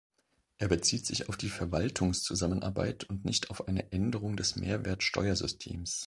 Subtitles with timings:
[0.57, 5.99] Er bezieht sich auf die Verwaltungszusammenarbeit und nicht auf eine Änderung des Mehrwertsteuersystems.